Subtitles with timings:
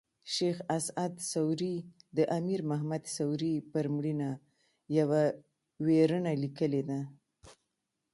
[0.33, 1.75] شېخ اسعد سوري
[2.17, 4.29] د امیر محمد سوري پر مړینه
[4.97, 5.23] یوه
[5.85, 6.99] ویرنه لیکلې ده.